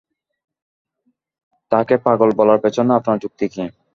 তাকে 1.71 1.95
পাগল 2.05 2.29
বলার 2.39 2.59
পেছনে 2.63 2.91
আপনার 2.99 3.17
যুক্তি 3.23 3.45
কী? 3.47 3.63